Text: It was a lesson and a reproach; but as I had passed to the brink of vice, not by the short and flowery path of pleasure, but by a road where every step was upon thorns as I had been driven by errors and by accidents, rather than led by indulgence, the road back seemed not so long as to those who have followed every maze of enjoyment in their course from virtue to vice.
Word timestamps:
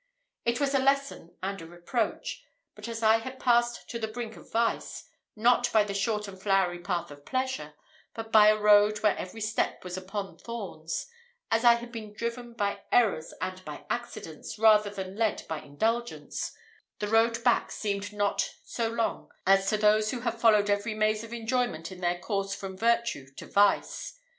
It 0.45 0.59
was 0.59 0.73
a 0.73 0.79
lesson 0.79 1.37
and 1.43 1.61
a 1.61 1.67
reproach; 1.67 2.43
but 2.73 2.87
as 2.87 3.03
I 3.03 3.17
had 3.17 3.39
passed 3.39 3.87
to 3.91 3.99
the 3.99 4.07
brink 4.07 4.35
of 4.35 4.51
vice, 4.51 5.07
not 5.35 5.71
by 5.71 5.83
the 5.83 5.93
short 5.93 6.27
and 6.27 6.41
flowery 6.41 6.79
path 6.79 7.11
of 7.11 7.23
pleasure, 7.23 7.75
but 8.15 8.31
by 8.31 8.47
a 8.47 8.57
road 8.57 9.03
where 9.03 9.15
every 9.15 9.41
step 9.41 9.83
was 9.83 9.97
upon 9.97 10.39
thorns 10.39 11.05
as 11.51 11.63
I 11.63 11.75
had 11.75 11.91
been 11.91 12.13
driven 12.13 12.53
by 12.53 12.79
errors 12.91 13.31
and 13.41 13.63
by 13.63 13.85
accidents, 13.91 14.57
rather 14.57 14.89
than 14.89 15.17
led 15.17 15.43
by 15.47 15.59
indulgence, 15.61 16.51
the 16.97 17.07
road 17.07 17.43
back 17.43 17.69
seemed 17.69 18.11
not 18.11 18.55
so 18.63 18.89
long 18.89 19.29
as 19.45 19.69
to 19.69 19.77
those 19.77 20.09
who 20.09 20.21
have 20.21 20.41
followed 20.41 20.67
every 20.71 20.95
maze 20.95 21.23
of 21.23 21.31
enjoyment 21.31 21.91
in 21.91 22.01
their 22.01 22.17
course 22.17 22.55
from 22.55 22.75
virtue 22.75 23.31
to 23.35 23.45
vice. 23.45 24.17